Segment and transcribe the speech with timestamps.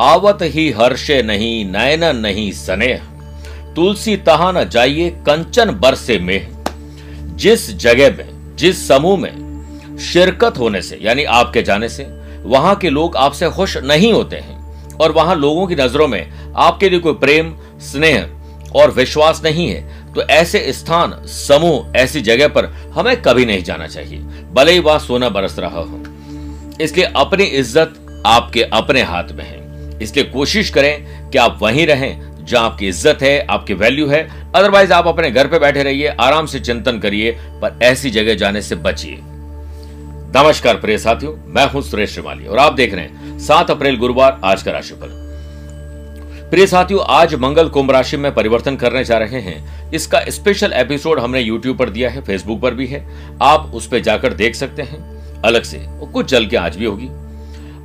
[0.00, 3.02] आवत ही हर्षे नहीं, नयन नहीं स्नेह।
[3.74, 10.82] तुलसी तहा न जाइए, कंचन बरसे में जिस जगह में, जिस समूह में शिरकत होने
[10.82, 12.06] से, यानी आपके जाने से,
[12.44, 14.60] वहाँ के लोग आपसे खुश नहीं होते हैं,
[14.96, 20.12] और वहाँ लोगों की नज़रों में आपके लिए कोई प्रेम, स्नेह और विश्वास नहीं है
[20.12, 24.18] तो ऐसे स्थान, समूह, ऐसी जगह पर हमें कभी नहीं जाना चाहिए।
[24.52, 26.02] भले ही वहाँ सोना बरस रहा हो।
[26.80, 29.60] इसलिए अपनी इज़्ज़त आपके अपने हाथ में है।
[30.02, 34.22] इसलिए कोशिश करें कि आप वहीं रहें, जहाँ आपकी इज़्ज़त है, आपकी वैल्यू है।
[34.54, 38.62] अदरवाइज़ आप अपने घर पे बैठे रहिए, आराम से चिंतन करिए, पर ऐसी जगह जाने
[38.62, 39.18] से बचिए।
[40.36, 44.40] नमस्कार प्रिय साथियों, मैं हूँ सुरेश श्रीमाली, और आप देख रहे हैं, सात अप्रैल गुरुवार,
[44.44, 45.20] आज का राशिफल।
[46.50, 51.20] प्रिय साथियों, आज मंगल कुंभ राशि में परिवर्तन करने जा रहे हैं। इसका स्पेशल एपिसोड
[51.20, 53.06] हमने यूट्यूब पर दिया है फेसबुक पर भी है।
[53.42, 55.00] आप उस पर जाकर देख सकते हैं,
[55.42, 57.08] अलग से कुछ जल के आज भी होगी।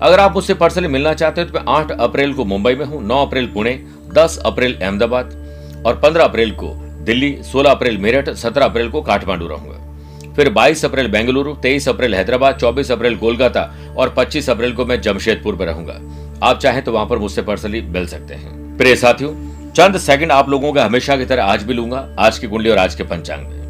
[0.01, 3.01] अगर आप मुझसे पर्सनली मिलना चाहते हैं तो मैं आठ अप्रैल को मुंबई में हूँ,
[3.03, 3.71] नौ अप्रैल पुणे,
[4.13, 6.67] दस अप्रैल अहमदाबाद और पंद्रह अप्रैल को
[7.05, 12.15] दिल्ली, सोलह अप्रैल मेरठ, सत्रह अप्रैल को काठमांडू रहूँगा। फिर 22 अप्रैल बेंगलुरु 23 अप्रैल
[12.15, 13.61] हैदराबाद 24 अप्रैल कोलकाता
[13.97, 15.99] और 25 अप्रैल को मैं जमशेदपुर में रहूँगा।
[16.43, 19.33] आप चाहें तो वहाँ पर मुझसे पर्सनली मिल सकते हैं। प्रिय साथियों,
[19.71, 22.77] चंद सेकंड आप लोगों का हमेशा की तरह आज भी लूँगा, आज की कुंडली और
[22.77, 23.66] आज के पंचांग में।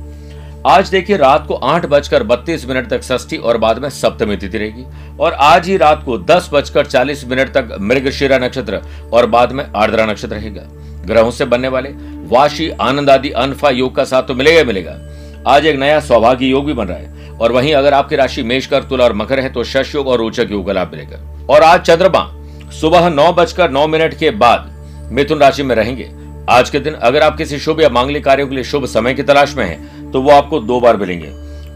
[0.68, 4.58] आज देखिए रात को आठ बजकर बत्तीस मिनट तक षष्ठी और बाद में सप्तमी तिथि
[4.58, 4.84] रहेगी।
[5.20, 8.82] और आज ही रात को दस बजकर चालीस मिनट तक मृगशिरा नक्षत्र
[9.14, 10.62] और बाद में आर्द्रा नक्षत्र रहेगा।
[11.06, 11.90] ग्रहों से बनने वाले
[12.28, 14.98] वाशी, आनंद आदि, अनफा योग का साथ तो मिलेगा मिलेगा।
[15.48, 18.84] आज एक नया सौभाग्य योग भी बन रहा है। और वहीं अगर आपकी राशि मेषकर,
[18.84, 21.82] तुला और मकर है तो शश योग और रोचक योग का लाभ मिलेगा। और आज
[21.82, 22.32] चंद्रमा,
[22.72, 24.72] सुबह नौ बजकर नौ मिनट के बाद
[25.12, 26.12] मिथुन राशि में रहेंगे।
[26.50, 29.24] आज के दिन अगर आप किसी शुभ या मांगलिक कार्यों के लिए शुभ समय की
[29.24, 31.28] तलाश में हैं तो वो आपको दो बार मिलेंगे।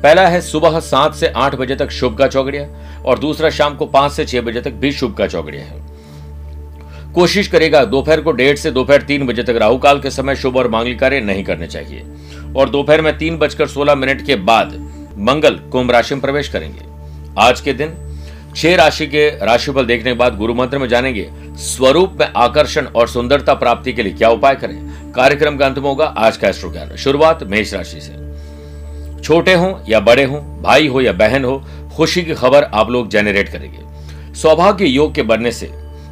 [0.02, 2.68] पहला है सुबह सात से आठ बजे तक शुभ का चौकड़िया
[3.06, 5.80] और दूसरा शाम को पाँच से छह बजे तक भी शुभ का चौकड़िया है।
[7.14, 10.58] कोशिश करेगा दोपहर को डेढ़ से दोपहर तीन बजे तक राहु काल के समय शुभ
[10.58, 12.03] और मांगलिक कार्य नहीं करने चाहिए।
[12.58, 14.74] और दोपहर में तीन बजकर सोलह मिनट के बाद
[15.20, 16.86] मंगल कुंभ राशि में प्रवेश करेंगे।
[17.40, 17.94] आज के दिन
[18.56, 23.08] छह राशि के राशिफल देखने के बाद गुरु मंत्र में जानेंगे, स्वरूप में आकर्षण और
[23.08, 24.91] सुंदरता प्राप्ति के लिए क्या उपाय करें?
[25.11, 29.79] कार्यक्रम का अंत में होगा। आज का एस्ट्रो ज्ञान। शुरुआत मेष राशि से। छोटे हो
[29.89, 31.57] या बड़े हो, भाई हो या बहन हो,
[31.95, 35.69] खुशी की खबर आप लोग जेनरेट करेंगे। सौभाग्य योग के बनने से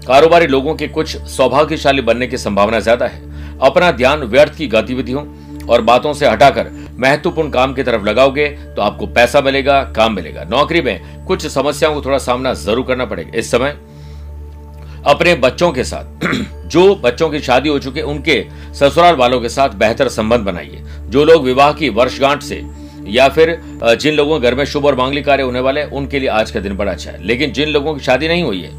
[0.08, 5.26] कारोबारी लोगों के कुछ सौभाग्यशाली बनने की संभावना ज़्यादा है। अपना ध्यान व्यर्थ की गतिविधियों
[5.66, 10.44] और बातों से हटाकर महत्वपूर्ण काम की तरफ़ लगाओगे तो आपको पैसा मिलेगा, काम मिलेगा।
[10.46, 13.78] नौकरी में कुछ समस्याओं को थोड़ा सामना ज़रूर करना पड़ेगा। इस समय
[15.06, 16.28] अपने बच्चों के साथ।
[16.68, 21.24] जो बच्चों की शादी हो चुके, उनके ससुराल वालों के साथ बेहतर संबंध बनाइए। जो
[21.24, 22.66] लोग विवाह की वर्षगांठ से,
[23.08, 26.20] या फिर जिन लोगों के घर में शुभ और मांगलिक कार्य होने वाले हैं, उनके
[26.20, 28.72] लिए आज का दिन बड़ा अच्छा है। लेकिन जिन लोगों की शादी नहीं हुई है,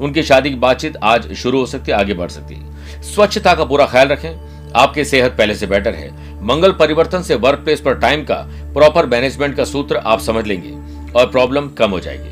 [0.00, 2.72] उनकी शादी की बातचीत आज शुरू हो सकती है, आगे बढ़ सकती है।
[3.02, 6.10] स्वच्छता का पूरा ख्याल रखें। आपकी सेहत पहले से बेटर है।
[6.46, 10.70] मंगल परिवर्तन से वर्क प्लेस पर टाइम का प्रॉपर मैनेजमेंट का सूत्र आप समझ लेंगे
[11.18, 12.31] और प्रॉब्लम कम हो जाएगी।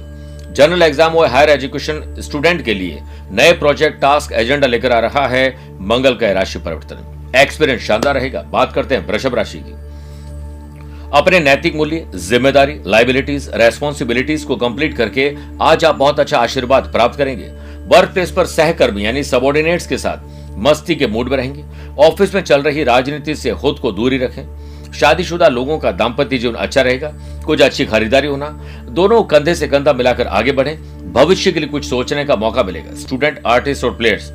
[0.50, 3.00] जनरल एग्ज़ाम और हायर एजुकेशन स्टूडेंट के लिए।
[3.32, 5.48] नए प्रोजेक्ट टास्क एजेंडा लेकर आ रहा है
[5.82, 9.78] मंगल का राशि परिवर्तन। एक्सपीरियंस शानदार रहेगा। बात करते हैं वृषभ राशि की।
[11.12, 17.18] अपने नैतिक मूल्य, ज़िम्मेदारी लाइबिलिटीज रेस्पॉन्सिबिलिटीज को कंप्लीट करके आज आप बहुत अच्छा आशीर्वाद प्राप्त
[17.18, 17.48] करेंगे।
[17.88, 21.64] वर्क प्लेस पर सहकर्मी यानी सबॉर्डिनेट्स के साथ मस्ती के मूड में रहेंगे।
[22.00, 24.42] ऑफ़िस में चल रही राजनीति से खुद को दूरी रखें।
[24.94, 27.12] शादीशुदा लोगों का दाम्पत्य जीवन अच्छा रहेगा,
[27.46, 28.48] कुछ अच्छी खरीदारी होना,
[28.88, 30.74] दोनों कंधे से कंधा मिलाकर आगे बढ़े,
[31.12, 34.30] भविष्य के लिए कुछ सोचने का मौका मिलेगा। स्टूडेंट आर्टिस्ट और प्लेयर्स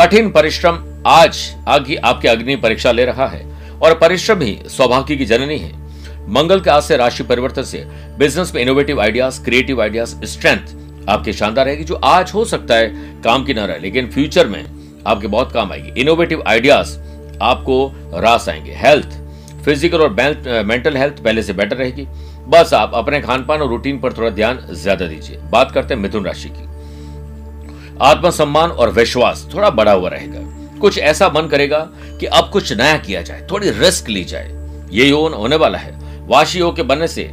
[0.00, 5.24] कठिन परिश्रम आज आगे आपकी अग्नि परीक्षा ले रहा है और परिश्रम ही सौभाग्य की
[5.24, 5.72] जननी है।
[6.28, 7.84] मंगल के आज से राशि परिवर्तन से
[8.18, 12.88] बिज़नेस में innovative ideas creative ideas strength आपके शानदार रहेगी, जो आज हो सकता है
[13.24, 14.64] काम की न रहे लेकिन फ्यूचर में
[15.06, 16.96] आपके बहुत काम आएगी। इनोवेटिव आइडियाज़
[17.42, 19.18] आपको रास आएँगे। हेल्थ
[19.66, 20.10] फ़िज़िकल और
[20.64, 22.06] मेंटल हेल्थ पहले से बेटर रहेगी।
[22.48, 26.00] बस आप अपने खान पान और रूटीन पर थोड़ा ध्यान ज़्यादा दीजिए। बात करते हैं
[26.00, 26.64] मिथुन राशि की।
[28.02, 30.40] आत्मसम्मान और विश्वास थोड़ा बढ़ा हुआ रहेगा।
[30.80, 31.78] कुछ ऐसा मन करेगा
[32.20, 34.50] कि अब कुछ नया किया जाए, थोड़ी रिस्क ली जाए।
[34.92, 35.94] ये योग होने वाला है।
[36.28, 37.30] वाशी योग के बनने से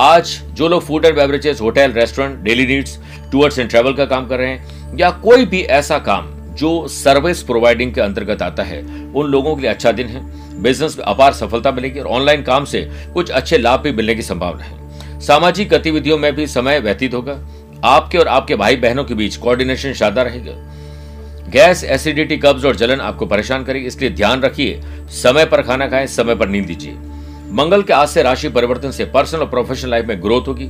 [0.00, 2.98] आज जो लोग food and beverages hotel restaurant daily needs
[3.32, 7.42] tours and travel का काम कर रहे हैं, या कोई भी ऐसा काम जो सर्विस
[7.42, 8.80] प्रोवाइडिंग के अंतर्गत आता है,
[9.12, 12.64] उन लोगों के लिए अच्छा दिन है। बिज़नेस में अपार सफलता मिलेगी और ऑनलाइन काम
[12.64, 17.14] से कुछ अच्छे लाभ भी मिलने की संभावना है। सामाजिक गतिविधियों में भी समय व्यतीत
[17.14, 17.38] होगा।
[17.84, 20.52] आपके और आपके भाई बहनों के बीच कोऑर्डिनेशन शानदार रहेगा।
[21.50, 24.80] गैस एसिडिटी कब्ज और जलन आपको परेशान करेगी, इसलिए ध्यान रखिए।
[25.12, 26.96] समय पर खाना खाएँ, समय पर नींद दीजिए
[27.52, 30.66] मंगल के आज से राशि परिवर्तन से पर्सनल और प्रोफेशनल लाइफ में ग्रोथ होगी।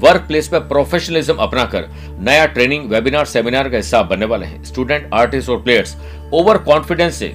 [0.00, 1.88] वर्क प्लेस पर प्रोफेशनलिज्म अपनाकर
[2.20, 5.94] नया ट्रेनिंग वेबिनार सेमिनार का हिस्सा बनने वाले हैं। स्टूडेंट आर्टिस्ट और प्लेयर्स
[6.34, 7.32] ओवर कॉन्फिडेंस से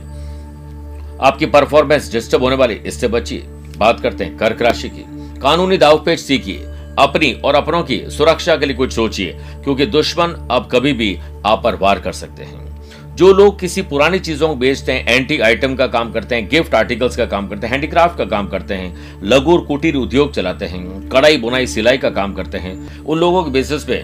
[1.22, 3.44] आपकी परफॉर्मेंस डिस्टर्ब होने वाली, इससे बचिए
[3.78, 5.04] बात करते हैं कर्क राशि की।
[5.42, 6.66] कानूनी दावपेच सीखिए,
[7.00, 11.62] अपनी और अपनों की सुरक्षा के लिए कुछ सोचिए, क्योंकि दुश्मन अब कभी भी आप
[11.64, 12.68] पर वार कर सकते हैं।
[13.16, 16.76] जो लोग किसी पुरानी चीज़ों को बेचते हैं एंटी आइटम का काम करते हैं गिफ्ट
[16.76, 20.66] आर्टिकल्स का काम करते हैं हैंडीक्राफ्ट का काम करते हैं, लघु और कुटीर उद्योग चलाते
[20.66, 23.98] हैं कढ़ाई बुनाई, सिलाई का काम करते हैं, उन लोगों के बेसिस पे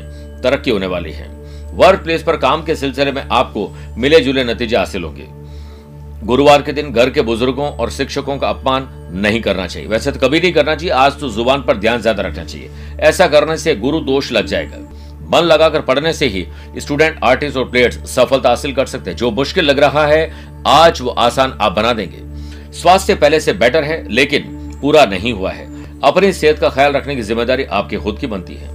[0.44, 1.30] तरक्की होने वाली है।
[1.74, 5.28] वर्क प्लेस पर काम के सिलसिले में आपको मिले जुले नतीजे हासिल होंगे।
[6.25, 10.19] गुरुवार के दिन घर के बुज़ुर्गों और शिक्षकों का अपमान नहीं करना चाहिए। वैसे तो
[10.19, 12.69] कभी नहीं करना चाहिए, आज तो ज़ुबान पर ध्यान ज़्यादा रखना चाहिए।
[13.00, 14.77] ऐसा करने से गुरु दोष लग जाएगा।
[15.30, 16.45] मन लगाकर पढ़ने से ही
[16.77, 20.31] स्टूडेंट, आर्टिस्ट और प्लेयर्स सफलता हासिल कर सकते हैं। जो मुश्किल लग रहा है,
[20.68, 24.44] आज वो आसान आप बना देंगे। स्वास्थ्य पहले से बेटर है, लेकिन
[24.81, 25.68] पूरा नहीं हुआ है।
[26.04, 28.74] अपनी सेहत का ख्याल रखने की ज़िम्मेदारी आपकी खुद की बनती है।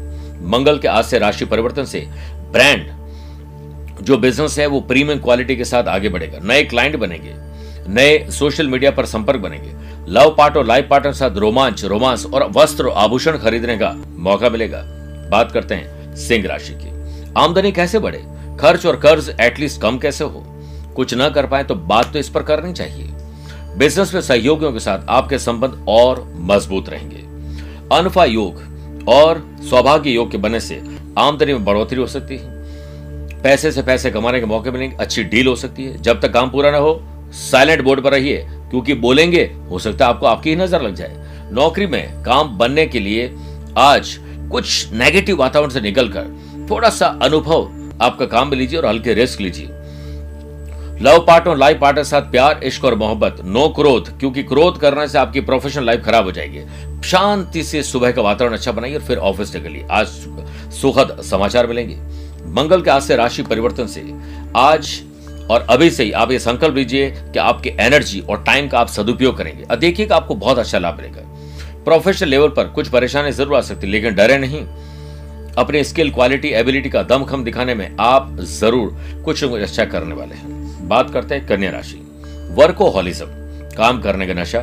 [0.50, 2.06] मंगल के आज से राशि परिवर्तन से
[2.52, 2.88] ब्रांड
[4.02, 7.34] जो बिज़नेस है वो प्रीमियम क्वालिटी के साथ आगे बढ़ेगा। नए क्लाइंट बनेंगे,
[7.88, 9.72] नए सोशल मीडिया पर संपर्क बनेंगे।
[10.08, 14.82] लव पार्ट और लाइफ पार्टनर साथ रोमांच रोमांस और वस्त्र आभूषण खरीदने का मौका मिलेगा।
[15.30, 16.90] बात करते हैं सिंह राशि की।
[17.38, 18.22] आमदनी कैसे बढ़े?
[18.60, 20.44] खर्च और कर्ज एटलीस्ट कम कैसे हो?
[20.96, 23.08] कुछ न कर पाए तो बात तो इस पर करनी चाहिए।
[23.78, 27.28] बिज़नेस में सहयोगियों के साथ आपके संबंध और मज़बूत रहेंगे।
[27.96, 30.82] अनफा योग और सौभाग्य योग के बनने से
[31.18, 32.59] आमदनी में बढ़ोतरी हो सकती है।
[33.42, 36.50] पैसे से पैसे कमाने के मौके मिलेंगे, अच्छी डील हो सकती है। जब तक काम
[36.50, 37.00] पूरा ना हो,
[37.32, 38.36] साइलेंट बोर्ड पर रहिए,
[38.70, 42.86] क्योंकि बोलेंगे, हो सकता है आपको आपकी ही नज़र लग जाए। नौकरी में काम बनने
[42.86, 43.32] के लिए
[43.78, 44.16] आज
[44.50, 47.70] कुछ नेगेटिव वातावरण से निकलकर थोड़ा सा अनुभव
[48.02, 49.66] आपका काम में लीजिए और हल्के रिस्क लीजिए।
[51.02, 55.18] लव पार्टनर लाइफ पार्टनर साथ प्यार, इश्क और मोहब्बत नो क्रोध क्योंकि क्रोध करने से
[55.18, 56.64] आपकी प्रोफेशनल लाइफ खराब हो जाएगी।
[57.08, 60.06] शांति से सुबह का वातावरण अच्छा बनाइए और फिर ऑफ़िस निकलिए। आज
[60.72, 61.96] सुखद समाचार मिलेंगे।
[62.50, 64.00] मंगल के आज से राशि परिवर्तन से
[64.56, 64.88] आज
[65.50, 68.88] और अभी से ही आप ये संकल्प लीजिए कि आपकी एनर्जी और टाइम का आप
[68.88, 71.22] सदुपयोग करेंगे। और देखिए कि आपको बहुत अच्छा लाभ मिलेगा।
[71.84, 74.60] प्रोफेशनल लेवल पर कुछ परेशानी ज़रूर आ सकती लेकिन डरे नहीं।
[75.58, 80.88] अपने स्किल क्वालिटी एबिलिटी का दमखम दिखाने में आप ज़रूर कुछ अच्छा करने वाले हैं।
[80.88, 82.00] बात करते हैं कन्या राशि।
[82.58, 83.26] वर्कोहॉलिज्म
[83.76, 84.60] काम करने का नशा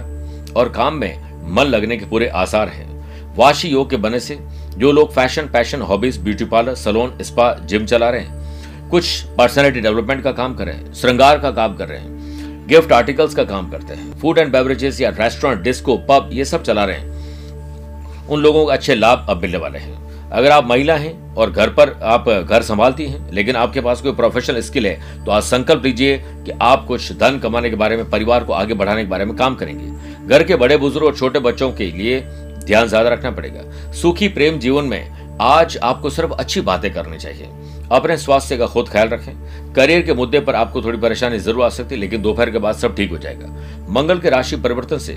[0.58, 4.40] और काम में मन लगने के पूरे आसार हैं। वाशी योग के बने से
[4.78, 9.82] जो लोग fashion, passion, hobbies, beauty parlour, salon, spa, gym चला रहे हैं, कुछ पर्सनैलिटी
[9.82, 13.44] डेवलपमेंट का काम कर रहे हैं, श्रृंगार का काम कर रहे हैं गिफ्ट आर्टिकल्स का
[13.44, 18.28] काम करते हैं फ़ूड एंड बेवरेजेस या रेस्टोरेंट डिस्को पब ये सब चला रहे हैं।
[18.28, 21.70] उन लोगों को अच्छे लाभ अब मिलने वाले हैं। अगर आप महिला हैं और घर
[21.70, 25.86] पर आप, घर संभालती हैं, लेकिन आपके पास कोई प्रोफेशनल स्किल है तो आज संकल्प
[25.86, 29.26] लीजिए कि आप कुछ धन कमाने के बारे में, परिवार को आगे बढ़ाने के बारे
[29.26, 32.20] में काम करेंगे। घर के बड़े बुज़ुर्ग और छोटे बच्चों के लिए
[32.68, 37.50] ध्यान ज़्यादा रखना पड़ेगा। सुखी प्रेम जीवन में आज आपको सिर्फ़ अच्छी बातें करनी चाहिए।
[37.92, 41.70] अपने स्वास्थ्य का खुद ख्याल रखें। करियर के मुद्दे पर आपको थोड़ी परेशानी ज़रूर आ
[41.70, 43.48] सकती है लेकिन दोपहर के बाद सब ठीक हो जाएगा।
[43.92, 45.14] मंगल के राशि परिवर्तन से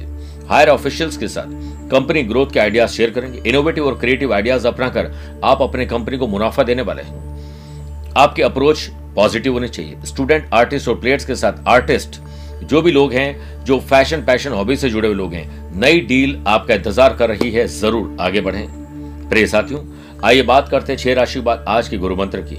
[0.51, 5.13] हायर ऑफिशियल्स के साथ कंपनी ग्रोथ के आइडियाज़ शेयर करेंगे। इनोवेटिव और क्रिएटिव आइडियाज़ अपनाकर
[5.45, 10.89] आप अपने कंपनी को मुनाफा देने वाले हैं। आपकी अप्रोच पॉजिटिव होनी चाहिए। स्टूडेंट, आर्टिस्ट
[10.89, 12.21] और प्लेयर्स के साथ आर्टिस्ट
[12.63, 15.49] जो भी लोग हैं, जो फ़ैशन पैशन हॉबी से जुड़े हुए लोग हैं,
[15.81, 18.67] नई डील आपका इंतज़ार कर रही है, ज़रूर आगे बढ़ें।
[19.31, 19.81] प्रिय साथियों,
[20.25, 22.59] आइए बात करते हैं छह राशि आज की गुरु मंत्र की।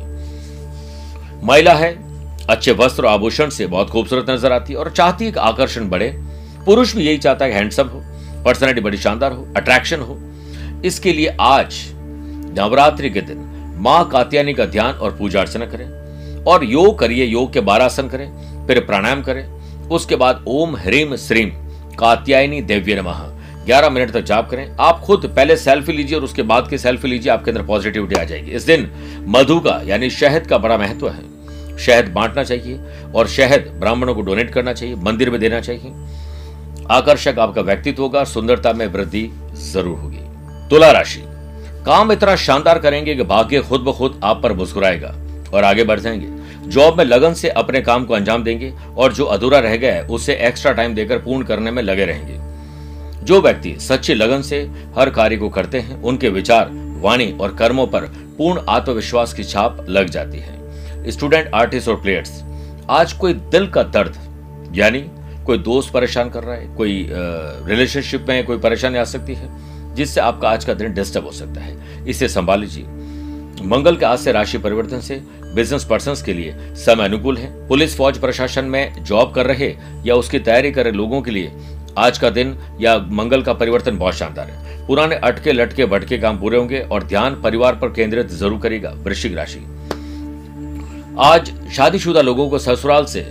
[1.45, 1.93] महिला है,
[2.49, 6.09] अच्छे वस्त्र आभूषण से बहुत खूबसूरत नज़र आती है और चाहती है कि आकर्षण बढ़े।
[6.65, 8.01] पुरुष भी यही चाहता है हैंडसम हो
[8.45, 10.17] पर्सनैलिटी बड़ी शानदार हो अट्रैक्शन हो।
[10.85, 11.75] इसके लिए आज
[12.57, 13.47] नवरात्रि के दिन
[13.79, 18.07] माँ कात्यानी का ध्यान और पूजा अर्चना करें और योग करिए, योग के बारह आसन
[18.07, 19.43] करें, फिर प्राणायाम करें
[19.91, 21.49] उसके बाद ओम ह्रीम श्रीम
[21.99, 23.19] कात्यायनी देव्य नमः।
[23.65, 27.07] ग्यारह मिनट तक जाप करें। आप खुद पहले सेल्फी लीजिए और उसके बाद की सेल्फी
[27.07, 28.91] लीजिए, आपके अंदर पॉजिटिविटी आ जाएगी। इस दिन
[29.27, 32.79] मधु का, यानी शहद का बड़ा महत्व है। शहद बांटना चाहिए
[33.15, 35.91] और शहद ब्राह्मणों को डोनेट करना चाहिए, मंदिर में देना चाहिए।
[36.91, 40.19] आकर्षक आपका व्यक्तित्व होगा, सुंदरता में वृद्धि ज़रूर होगी।
[40.69, 41.23] तुला राशि।
[41.85, 45.15] काम इतना शानदार करेंगे कि भाग्य खुद ब खुद आप पर मुस्कुराएगा
[45.53, 49.25] और आगे बढ़ जाएँगे। जॉब में लगन से अपने काम को अंजाम देंगे और जो
[49.25, 53.75] अधूरा रह गया है, उसे एक्स्ट्रा टाइम देकर पूर्ण करने में लगे रहेंगे। जो व्यक्ति
[53.79, 54.61] सच्ची लगन से
[54.97, 56.69] हर कार्य को करते हैं, उनके विचार,
[57.01, 58.05] वाणी और कर्मों पर
[58.37, 62.41] पूर्ण आत्मविश्वास की छाप लग जाती है। स्टूडेंट आर्टिस्ट और प्लेयर्स
[62.89, 64.15] आज कोई दिल का दर्द,
[64.75, 65.03] यानी
[65.45, 69.49] कोई दोस्त परेशान कर रहा है, कोई रिलेशनशिप में कोई परेशानी आ सकती है,
[69.95, 72.85] जिससे आपका आज का दिन डिस्टर्ब हो सकता है। इसे संभाल लीजिए।
[73.63, 75.21] मंगल के आज से राशि परिवर्तन से
[75.55, 79.73] बिज़नेस पर्सन के लिए समय अनुकूल है। पुलिस, फौज, प्रशासन में जॉब कर रहे
[80.05, 81.51] या उसकी तैयारी कर रहे लोगों के लिए
[81.99, 86.39] आज का दिन या मंगल का परिवर्तन बहुत शानदार है। पुराने अटके लटके भटके काम
[86.39, 89.59] पूरे होंगे और ध्यान परिवार पर केंद्रित ज़रूर करेगा वृश्चिक राशि।
[91.21, 93.25] आज शादीशुदा लोगों को ससुराल से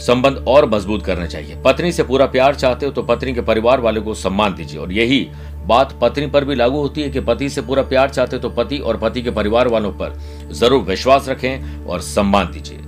[0.00, 3.80] संबंध और मज़बूत करना चाहिए। पत्नी से पूरा प्यार चाहते हो तो पत्नी के परिवार
[3.80, 5.26] वाले को सम्मान दीजिए और यही
[5.66, 8.78] बात पत्नी पर भी लागू होती है कि पति से पूरा प्यार चाहते तो पति
[8.78, 10.18] और पति के परिवार वालों पर
[10.52, 12.78] ज़रूर विश्वास रखें और सम्मान दीजिए।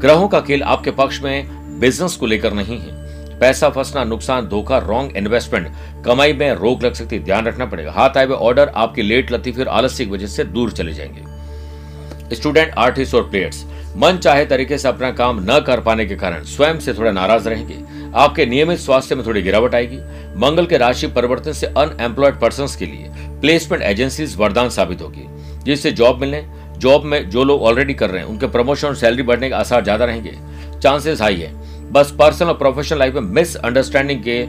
[0.00, 3.04] ग्रहों का खेल आपके पक्ष में बिज़नेस को लेकर नहीं है।
[3.40, 5.68] पैसा फंसना, नुकसान, धोखा रॉन्ग इन्वेस्टमेंट
[6.04, 9.60] कमाई में रोक लग सकती, ध्यान रखना पड़ेगा। हाथ आए हुए ऑर्डर आपकी लेट लतीफी
[9.60, 13.64] और आलस्य की वजह से दूर चले जाएँगे। स्टूडेंट आर्टिस्ट और प्लेयर्स
[13.96, 17.48] मन चाहे तरीके से अपना काम न कर पाने के कारण स्वयं से थोड़ा नाराज़
[17.48, 17.74] रहेंगे।
[18.16, 19.98] आपके नियमित स्वास्थ्य में थोड़ी गिरावट आएगी।
[20.40, 25.26] मंगल के राशि परिवर्तन से अनएम्प्लॉयड पर्सन के लिए प्लेसमेंट एजेंसीज वरदान साबित होगी,
[25.64, 26.44] जिससे जॉब मिलने
[26.78, 29.82] जॉब में जो लोग ऑलरेडी कर रहे हैं, उनके प्रमोशन और सैलरी बढ़ने के आसार
[29.84, 30.32] ज़्यादा रहेंगे।
[30.80, 31.52] चांसेस हाई है।
[31.92, 34.44] बस पर्सनल और प्रोफेशनल लाइफ में मिसअंडरस्टैंडिंग के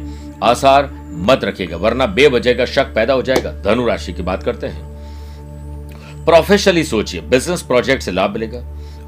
[0.45, 0.89] आसार
[1.21, 6.25] मत रखिएगा, वरना बेवजह का शक पैदा हो जाएगा। धनु राशि की बात करते हैं।
[6.25, 8.59] प्रोफेशनली सोचिए बिज़नेस प्रोजेक्ट से लाभ मिलेगा।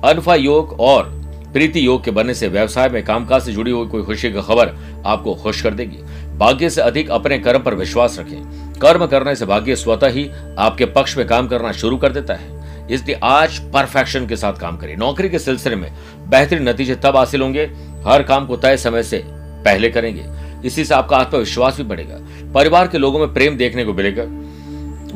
[0.03, 1.09] अनफा योग और
[1.53, 4.75] प्रीति योग के बनने से व्यवसाय में कामकाज से जुड़ी हुई कोई खुशी की खबर
[5.05, 5.97] आपको खुश कर देगी।
[6.37, 10.29] भाग्य से अधिक अपने कर्म पर विश्वास रखें। कर्म करने से भाग्य स्वतः ही
[10.59, 14.77] आपके पक्ष में काम करना शुरू कर देता है। इसलिए आज परफेक्शन के साथ काम
[14.77, 15.91] करिए नौकरी के सिलसिले में
[16.29, 17.63] बेहतरीन नतीजे तब हासिल होंगे,
[18.07, 19.23] हर काम को तय समय से
[19.65, 20.25] पहले करेंगे।
[20.67, 22.19] इसी से आपका आत्मविश्वास भी बढ़ेगा।
[22.53, 24.23] परिवार के लोगों में प्रेम देखने को मिलेगा।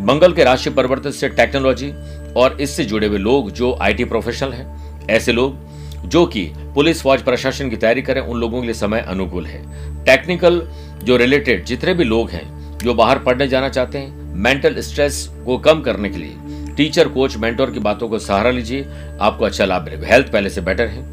[0.04, 1.92] मंगल के राशि परिवर्तन से टेक्नोलॉजी
[2.34, 5.73] और इससे जुड़े हुए लोग, जो आईटी प्रोफेशनल हैं, ऐसे लोग
[6.06, 6.46] जो कि
[6.76, 9.62] पुलिस, फौज, प्रशासन की तैयारी करें, उन लोगों के लिए समय अनुकूल है।
[10.06, 10.62] टेक्निकल
[11.04, 15.58] जो रिलेटेड जितने भी लोग हैं, जो बाहर पढ़ने जाना चाहते हैं मेंटल स्ट्रेस को
[15.60, 18.86] कम करने के लिए टीचर कोच मेंटोर की बातों को सहारा लीजिए,
[19.22, 21.04] आपको अच्छा लाभ मिलेगा। हेल्थ पहले से बेटर है।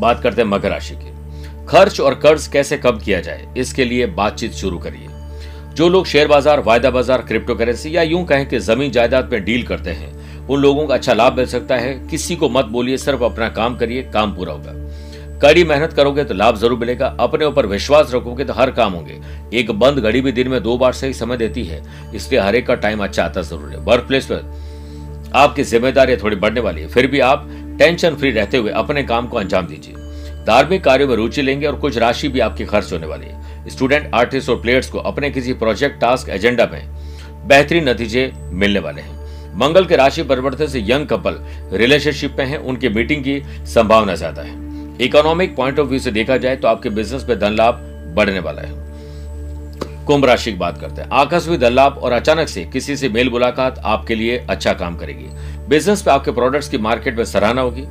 [0.00, 1.14] बात करते हैं मकर राशि की।
[1.66, 5.08] खर्च और कर्ज कैसे कम किया जाए, इसके लिए बातचीत शुरू करिए।
[5.74, 9.44] जो लोग शेयर बाज़ार, वायदा बाज़ार क्रिप्टो करेंसी या यूँ कहें कि ज़मीन जायदाद में
[9.44, 10.14] डील करते हैं
[10.46, 13.76] उन लोगों का अच्छा लाभ मिल सकता है। किसी को मत बोलिए, सिर्फ़ अपना काम
[13.76, 14.72] करिए, काम पूरा होगा।
[15.40, 19.20] कड़ी मेहनत करोगे तो लाभ ज़रूर मिलेगा। अपने ऊपर विश्वास रखोगे तो हर काम होंगे।
[19.52, 21.82] एक बंद घड़ी भी दिन में दो बार सही समय देती है,
[22.14, 26.36] इसलिए हर एक का टाइम अच्छा आता ज़रूर है। वर्क प्लेस पर आपकी जिम्मेदारियाँ थोड़ी
[26.36, 27.48] बढ़ने वाली है। फिर भी आप
[27.78, 29.94] टेंशन फ्री रहते हुए अपने काम को अंजाम दीजिए।
[30.46, 34.10] धार्मिक कार्यों में रुचि लेंगे और कुछ राशि भी आपकी खर्च होने वाली है। स्टूडेंट
[34.14, 36.82] आर्टिस्ट और प्लेयर्स को अपने किसी प्रोजेक्ट टास्क एजेंडा में
[37.48, 39.15] बेहतरीन नतीजे मिलने वाले हैं।
[39.56, 41.38] मंगल के राशि परिवर्तन से यंग कपल
[41.72, 44.64] रिलेशनशिप में है, उनकी मीटिंग की संभावना ज़्यादा है।
[45.00, 47.78] इकोनॉमिक पॉइंट ऑफ़ व्यू से देखा जाए तो आपके बिज़नेस में धन लाभ
[48.16, 48.84] बढ़ने वाला है।
[50.06, 53.30] कुंभ राशि की बात करते हैं। आकस्मिक धन लाभ और अचानक से किसी से मेल
[53.30, 55.28] मुलाकात आपके लिए अच्छा काम करेगी।
[55.68, 57.84] बिज़नेस पे आपके प्रोडक्ट्स की मार्केट में सराहना होगी।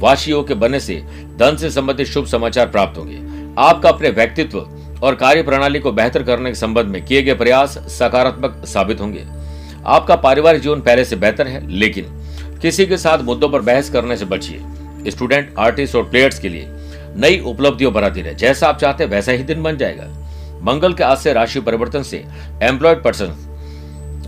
[0.00, 1.02] वाशियों के बनने से
[1.38, 3.18] धन से संबंधित शुभ समाचार प्राप्त होंगे।
[3.58, 4.58] आपका अपने व्यक्तित्व
[5.02, 9.24] और कार्य प्रणाली को बेहतर करने के संबंध में किए गए प्रयास सकारात्मक साबित होंगे।
[9.86, 12.04] आपका पारिवारिक जीवन पहले से बेहतर है, लेकिन
[12.62, 16.66] किसी के साथ मुद्दों पर बहस करने से बचिए। स्टूडेंट, आर्टिस्ट और प्लेयर्स के लिए
[17.16, 20.04] नई उपलब्धियों बढ़ाती रहे। जैसा आप चाहते हैं, वैसा ही दिन बन जाएगा।
[20.64, 22.24] मंगल के आज से राशि परिवर्तन से
[22.62, 23.34] एम्प्लॉयड पर्सन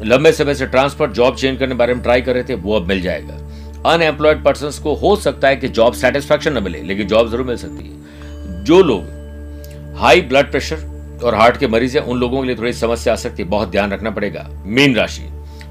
[0.03, 2.89] लंबे समय से ट्रांसफ़र जॉब चेंज करने बारे में ट्राई कर रहे थे, वो अब
[2.89, 3.35] मिल जाएगा।
[3.87, 7.57] अनएम्प्लॉयड पर्सन को हो सकता है कि जॉब सेटिस्फैक्शन न मिले, लेकिन जॉब ज़रूर मिल
[7.57, 12.47] सकती है। जो लोग हाई ब्लड प्रेशर और हार्ट के मरीज़ हैं, उन लोगों के
[12.47, 15.23] लिए थोड़ी समस्या आ सकती है, बहुत ध्यान रखना पड़ेगा। मीन राशि।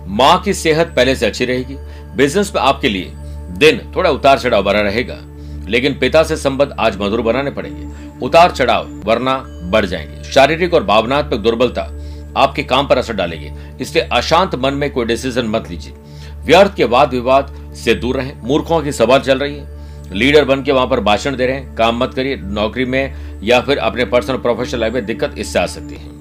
[0.07, 1.75] माँ की सेहत पहले से अच्छी रहेगी।
[2.15, 3.11] बिज़नेस में आपके लिए
[3.57, 5.17] दिन थोड़ा उतार चढ़ाव बना रहेगा,
[5.69, 10.83] लेकिन पिता से संबंध आज मधुर बनाने पड़ेंगे। उतार चढ़ाव, वरना बढ़ जाएँगे। शारीरिक और
[10.83, 11.81] भावनात्मक दुर्बलता
[12.37, 13.49] आपके काम पर असर डालेगी।
[13.81, 15.93] इसलिए अशांत मन में कोई डिसीज़न मत लीजिए।
[16.45, 19.71] व्यर्थ के वाद विवाद से दूर रहें। मूर्खों की सभा चल रही है।
[20.13, 23.59] लीडर बन के वहाँ पर भाषण दे रहे हैं। काम मत करिए। नौकरी में या
[23.61, 26.12] फिर अपने पर्सनल प्रोफेशनल लाइफ में दिक्कत इससे आ सकती है।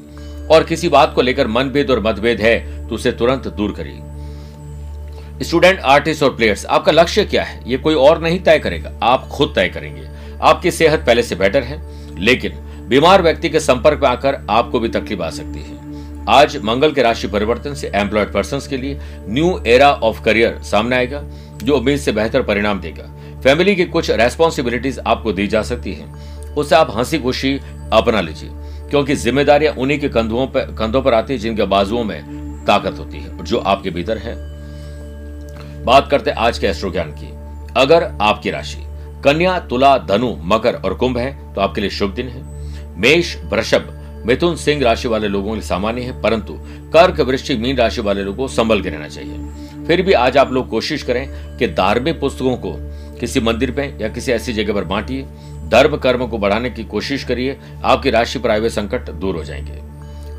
[0.52, 5.78] और किसी बात को लेकर मनभेद और मतभेद है तो उसे तुरंत दूर करिए। स्टूडेंट
[5.80, 7.62] आर्टिस्ट और प्लेयर्स आपका लक्ष्य क्या है?
[7.66, 10.08] ये कोई और नहीं तय करेगा, आप खुद तय करेंगे।
[10.42, 11.80] आपकी सेहत पहले से बेटर है,
[12.18, 12.52] लेकिन
[12.88, 15.80] बीमार व्यक्ति के संपर्क में आकर आपको भी तकलीफ़ आ सकती है।
[16.28, 20.96] आज मंगल के राशि परिवर्तन से एम्प्लॉयड पर्सन के लिए न्यू एरा ऑफ़ करियर सामने
[20.96, 21.22] आएगा,
[21.62, 26.06] जो उम्मीद से बेहतर परिणाम देगा। फैमिली की कुछ रेस्पॉन्सिबिलिटीज आपको दी जा सकती है।
[26.54, 27.54] उसे आप हँसी खुशी
[27.92, 28.50] अपना लीजिए।
[28.92, 33.18] क्योंकि जिम्मेदारियाँ उन्हीं के कंधों पर कंधों पर आती है जिनके बाजुओं में ताकत होती
[33.18, 34.34] है जो आपके भीतर है।
[35.84, 37.30] बात करते आज के एस्ट्रो ज्ञान की।
[37.76, 38.82] अगर आपकी राशि
[39.24, 42.42] कन्या, तुला, धनु, मकर और कुंभ है तो आपके लिए शुभ दिन है।
[43.00, 46.58] मेष, वृषभ, मिथुन, सिंह राशि वाले लोगों के लिए सामान्य है, परंतु
[46.92, 50.52] कर्क, वृश्चिक, मीन राशि वाले लोगों को संभल के रहना चाहिए। फिर भी आज आप
[50.52, 52.74] लोग कोशिश करें कि धार्मिक पुस्तकों को
[53.20, 55.26] किसी मंदिर पे या किसी ऐसी जगह पर बांटिए
[55.72, 59.44] धर्म कर्म को बढ़ाने की कोशिश करिए, आपकी राशि पर आए हुए संकट दूर हो
[59.44, 59.80] जाएँगे।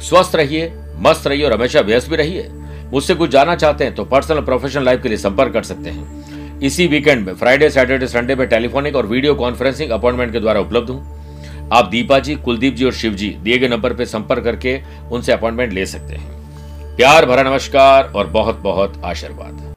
[0.01, 2.47] स्वस्थ रहिए, मस्त रहिए और हमेशा व्यस्त भी रहिए।
[2.93, 6.59] मुझसे कुछ जानना चाहते हैं तो पर्सनल प्रोफेशनल लाइफ के लिए संपर्क कर सकते हैं।
[6.59, 10.89] इसी वीकेंड में फ्राइडे, सैटरडे, संडे में टेलीफोनिक और वीडियो कॉन्फ्रेंसिंग अपॉइंटमेंट के द्वारा उपलब्ध
[10.89, 14.79] हूँ। आप दीपा जी, कुलदीप जी और शिव जी, दिए गए नंबर पर संपर्क करके
[15.11, 19.72] उनसे अपॉइंटमेंट ले सकते हैं। प्यार भरा नमस्कार और बहुत बहुत आशीर्वाद।